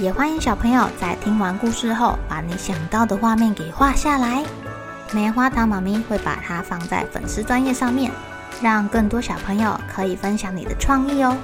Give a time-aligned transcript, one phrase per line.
[0.00, 4.44] 也欢迎小朋友在听完故事后，把你想到的画面给画下来。
[5.12, 8.10] 棉花糖妈咪会把它放在粉丝专页上面，
[8.60, 11.36] 让更多小朋友可以分享你的创意哦。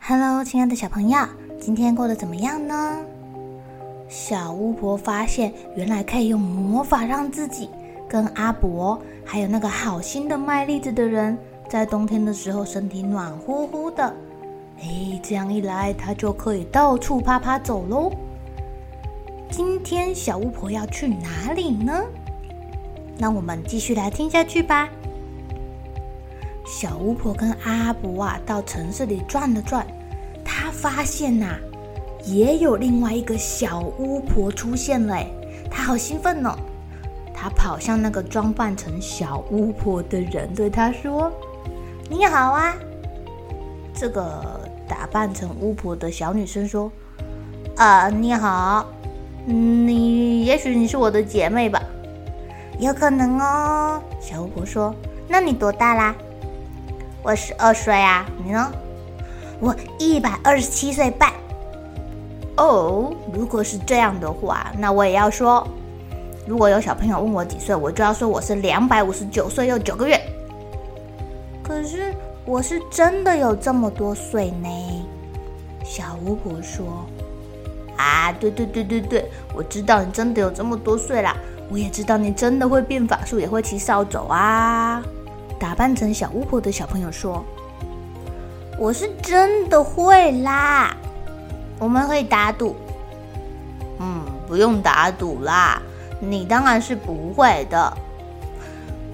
[0.00, 1.28] Hello，亲爱的小朋友，
[1.60, 2.98] 今天过得怎么样呢？
[4.08, 7.70] 小巫婆发现，原来可以用魔法让自己
[8.14, 11.36] 跟阿伯，还有那个好心的卖栗子的人，
[11.68, 14.04] 在冬天的时候身体暖乎乎的。
[14.80, 18.12] 哎，这样一来，他就可以到处趴趴走喽。
[19.50, 22.04] 今天小巫婆要去哪里呢？
[23.18, 24.88] 那我们继续来听下去吧。
[26.64, 29.84] 小巫婆跟阿伯啊，到城市里转了转，
[30.44, 31.56] 他发现呐、
[32.24, 35.18] 也有另外一个小巫婆出现了，
[35.68, 36.54] 他好兴奋哦！
[37.44, 41.30] 他跑向那个装扮成小巫婆的人，对他说
[42.08, 42.74] ：“你好啊！”
[43.92, 44.42] 这个
[44.88, 46.90] 打扮成巫婆的小女生说
[47.76, 48.86] ：“啊，你好，
[49.44, 51.82] 你也许你是我的姐妹吧？
[52.78, 54.94] 有可能哦。”小巫婆说
[55.28, 56.14] ：“那你多大啦？”
[57.22, 58.72] 我十二岁啊，你呢？
[59.60, 61.30] 我一百二十七岁半。
[62.56, 65.68] 哦，如果是这样的话，那我也要说，
[66.46, 70.20] 如果有小朋友问我几岁，我就要说我是两百五十九岁又九个月。
[71.62, 72.14] 可是
[72.44, 74.68] 我是真的有这么多岁呢。
[75.84, 77.06] 小巫婆说
[77.96, 81.34] ：“啊，对对对对对，我知道你真的有这么多岁啦，
[81.70, 85.02] 我也知道你真的会变法术，也会骑扫帚啊。”
[85.58, 87.42] 打扮成小巫婆的小朋友说
[88.78, 90.94] ：“我是真的会啦，
[91.78, 92.76] 我们可以打赌。
[93.98, 95.80] ”“嗯，不用打赌啦，
[96.30, 97.92] 你当然是不会的。”“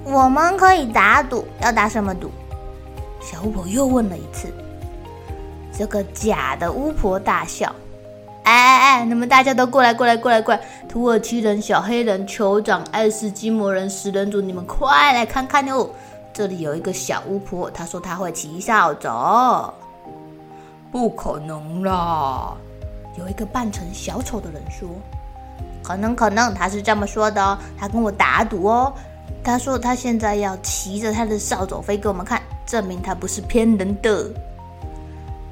[0.04, 2.30] 我们可以打赌，要打什么赌？”
[3.20, 4.48] 小巫婆又问了一次。
[5.72, 7.74] 这个假的巫婆大笑
[8.44, 10.60] ：“哎哎哎，你们大家都过来过来过来过来！
[10.88, 15.88] 土耳其人、小黑人、酋长、爱斯基摩人、食人族，你们快来看看哟！”
[16.32, 19.72] 这里有一个小巫婆，她说她会骑扫帚。
[20.90, 22.56] 不可能啦！
[23.18, 24.88] 有一个扮成小丑的人说
[25.90, 27.58] ：“可能可能，他是这么说的哦。
[27.76, 28.92] 他跟我打赌哦。
[29.42, 34.30] 他说他现在要骑着他的扫帚飞给我们看，证明他不是骗人的。”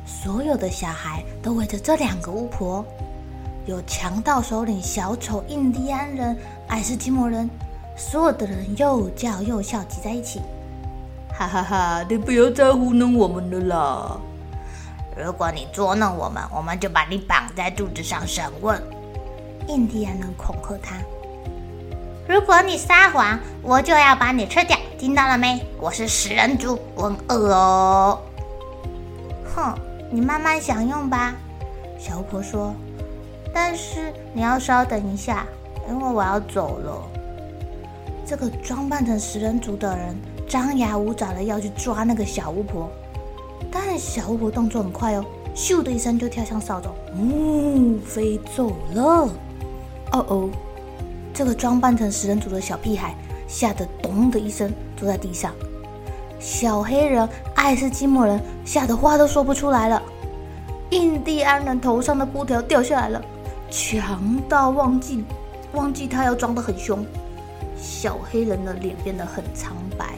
[0.07, 2.85] 所有的小孩都围着这两个巫婆，
[3.67, 7.49] 有强盗首领小丑、印第安人、爱斯基摩人，
[7.97, 10.41] 所有的人又叫又笑，挤在一起。
[11.31, 12.05] 哈哈哈！
[12.09, 14.21] 你不要再糊弄我们了啦！
[15.17, 18.83] 如果你捉弄我们，我们就把你绑在柱子上审问。
[19.69, 20.97] 印第安人恐吓他：
[22.27, 25.63] 如果你撒谎，我就要把你吃掉，听到了没？
[25.79, 28.19] 我是食人族，我很饿哦。
[29.55, 29.75] 哼，
[30.11, 31.35] 你慢慢享用吧。
[31.99, 32.75] 小巫婆说
[33.53, 35.47] ：“但是你要稍等一下，
[35.87, 37.03] 因为我要走了。”
[38.25, 40.17] 这个装扮成食人族的人。
[40.49, 42.91] 张牙舞爪的要去抓那个小巫婆，
[43.71, 45.23] 但小巫婆动作很快哦，
[45.55, 49.29] 咻的一声就跳向扫帚，呜，飞走了。
[50.13, 50.51] 哦哦，
[51.35, 53.15] 这个装扮成食人族的小屁孩
[53.47, 55.53] 吓得咚的一声坐在地上，
[56.39, 60.03] 小黑人、爱斯基摩人吓得话都说不出来了，
[60.91, 63.23] 印第安人头上的布条掉下来了，
[63.71, 65.25] 强盗忘记
[65.73, 67.05] 忘记他要装得很凶，
[67.77, 70.15] 小黑人的脸变得很苍白。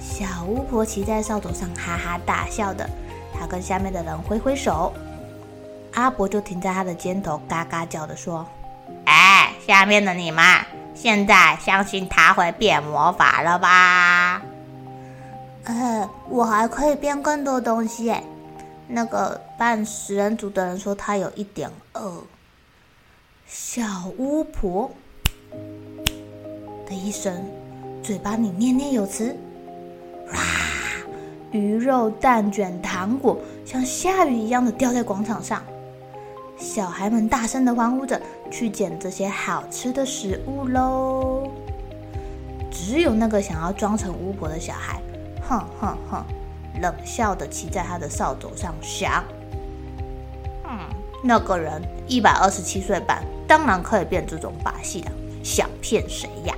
[0.00, 2.88] 小巫婆骑在扫帚上，哈哈大笑的。
[3.32, 4.92] 她跟下面的人挥挥手，
[5.92, 8.46] 阿伯就停在他的肩头，嘎嘎叫的说
[9.04, 10.44] ：“哎，下面的你们，
[10.94, 14.42] 现在相信他会变魔法了吧
[15.64, 18.22] ？”“呃，我还可以变更多东西。”哎，
[18.88, 22.22] 那个扮食人族的人说他有一点饿。
[23.46, 23.82] 小
[24.16, 24.90] 巫婆
[26.86, 27.44] 的一声，
[28.02, 29.36] 嘴巴里念念有词。
[30.32, 30.40] 哇！
[31.50, 35.62] 鱼肉、蛋卷、糖果像下雨一样的掉在广场上，
[36.62, 41.50] 小孩们大声的欢呼着，去捡这些好吃的食物喽。
[42.70, 45.02] 只有那个想要装成巫婆的小孩，
[45.42, 46.24] 哼哼哼，
[46.80, 49.24] 冷笑的骑在他的扫帚上，想：
[50.62, 50.78] 嗯，
[51.20, 55.10] 那个人一百二十七岁半，当然可以变这种把戏的，
[55.42, 56.54] 想骗谁呀？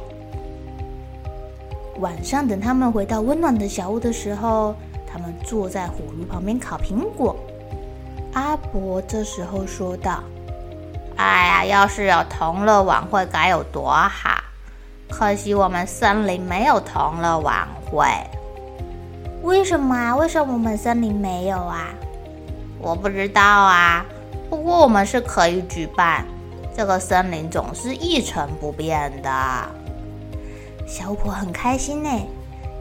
[1.99, 4.75] 晚上等他们回到温暖的小屋的时候，
[5.07, 7.35] 他们坐在火炉旁边烤苹果。
[8.35, 10.23] 阿伯这时候说道
[11.17, 14.43] ：“哎呀，要是有同乐晚会该有多好！
[15.09, 18.05] 可惜我们森林没有同乐晚会。
[19.43, 20.17] 为什么啊？
[20.17, 21.91] 为什么我们森林没有啊？
[22.81, 24.05] 我不知道啊。
[24.51, 26.27] 不过我们是可以举办。
[26.77, 29.31] 这个森林总是一成不变的。”
[30.89, 32.11] 小巫婆很开心呢，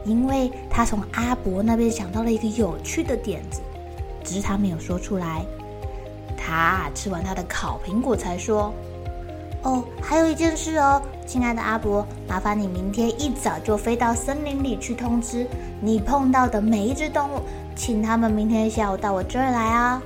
[0.03, 3.61] 因为她从阿伯那边想到了一个有趣的点子。
[4.23, 5.45] 只是他没有说出来。
[6.37, 8.73] 他吃完他的烤苹果才说
[9.63, 15.47] ：“哦，还有一件事哦，亲爱的阿伯，麻烦你明天一早就飞到森林里去通知
[15.79, 17.41] 你碰到的每一只动物，
[17.75, 20.01] 请他们明天下午到我这儿来啊、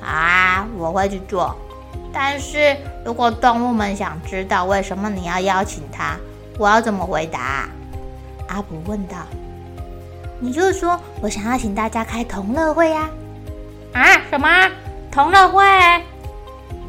[0.00, 1.54] 哦！”啊，我会去做。
[2.12, 6.16] 但是如果动物们想知道为什么你要邀请他，
[6.58, 7.68] 我要怎么回答？
[8.48, 9.16] 阿伯问道。
[10.38, 13.10] 你就是说我想要请大家开同乐会呀？
[13.92, 14.48] 啊，什么
[15.10, 15.62] 同乐会？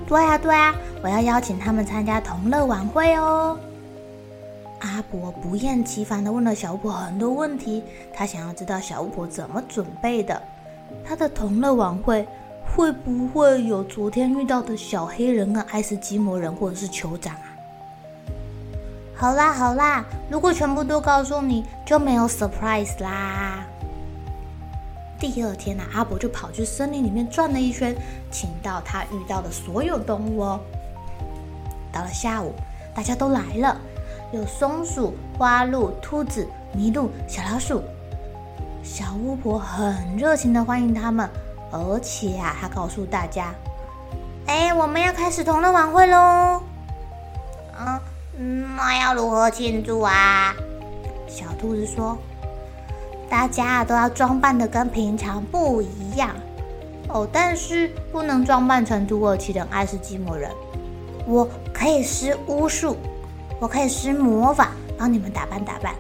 [0.06, 3.58] 对啊，对啊，我要邀请他们参加同乐晚会哦。
[4.80, 7.84] 阿伯不厌其烦的问了小巫婆很多问题，
[8.14, 10.42] 他想要知道小巫婆怎么准备的。
[11.04, 12.28] 他的同乐晚会
[12.76, 17.47] 会不会有昨天遇到的小黑人啊、爱斯基摩人或者是酋长啊？
[19.20, 23.66] 好啦好啦，如果全部都告诉你，就没有 surprise 啦。
[25.20, 27.96] 第二天呢、阿伯就跑去森林里面转了一圈，
[28.30, 30.60] 请到他遇到的所有动物哦。
[31.92, 32.54] 到了下午，
[32.94, 33.76] 大家都来了，
[34.32, 37.82] 有松鼠、花鹿、兔子、麋鹿、小老鼠。
[38.84, 41.28] 小巫婆很热情的欢迎他们，
[41.72, 43.52] 而且啊，她告诉大家
[44.46, 46.62] ：“哎，我们要开始同乐晚会喽！”
[47.82, 48.00] 嗯。
[48.38, 50.56] 那要如何庆祝啊？
[51.28, 52.18] 小兔子说
[53.28, 56.36] ：“大家都要装扮得跟平常不一样
[57.10, 60.52] 哦，但是不能装扮成土耳其人、爱斯基摩人。
[61.26, 62.96] 我可以施巫术，
[63.60, 65.96] 我可以施魔法，帮你们打扮打扮。”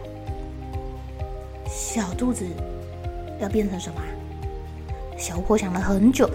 [1.67, 2.45] 小兔子
[3.39, 4.01] 要变成什么？
[5.17, 6.29] 小婆想了很久。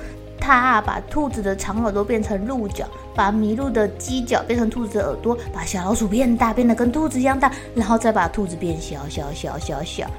[0.44, 2.84] 他把兔子的长耳朵变成鹿角，
[3.14, 10.10] 把麋鹿的犄角变成兔子的耳朵，把小老鼠变大，变得跟兔子一样大，然后再把兔子变小小小小小。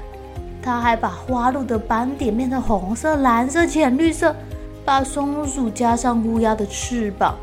[0.62, 4.34] 他还把花鹿的斑点变成红色、蓝色、浅绿色，
[4.82, 7.34] 把松鼠加上乌鸦的翅膀，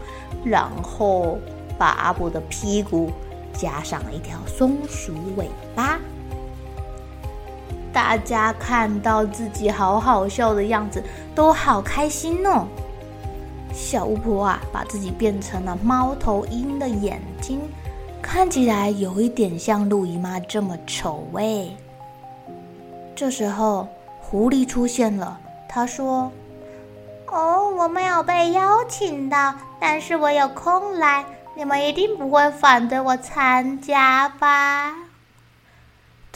[0.43, 1.37] 然后
[1.77, 3.11] 把阿伯的屁股
[3.53, 5.99] 加上一条松鼠尾巴。
[7.93, 11.03] 大家看到自己好好笑的样子，
[11.35, 12.65] 都好开心哦。
[13.73, 17.61] 小巫婆啊，把自己变成了猫头鹰的眼睛，
[18.21, 21.75] 看起来有一点像陆姨妈这么丑味。
[23.15, 23.87] 这时候，
[24.19, 25.39] 狐狸出现了，
[25.69, 26.31] 他说
[27.31, 31.23] ：“哦，我没有被邀请到，但是我有空来，
[31.55, 34.95] 你们一定不会反对我参加吧？”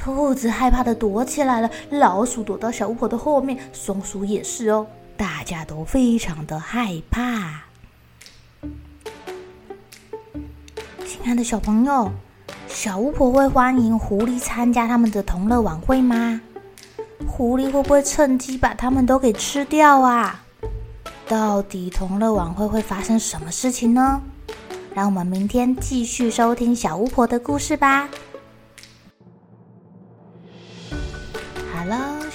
[0.05, 4.85] 兔子害怕的躲起来了，老鼠躲到小巫婆的后面，松鼠也是哦，
[5.17, 7.63] 大家都非常的害怕。
[11.07, 12.11] 亲爱的小朋友，
[12.67, 16.39] 小巫婆会欢迎狐狸参加他们的同乐晚会吗？
[17.27, 20.39] 狐狸会不会趁机把他们都给吃掉啊？
[21.27, 24.21] 到底同乐晚会会发生什么事情呢？
[24.93, 28.07] 让我们明天继续收听小巫婆的故事吧。